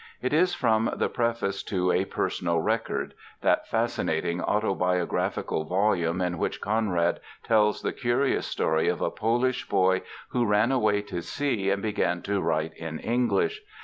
[0.19, 6.59] It is from the preface to A Personal Record, that fascinating autobiographical volume in which
[6.59, 11.83] Conrad tells the curious story of a Polish boy who ran away to sea and
[11.83, 13.61] began to write in English.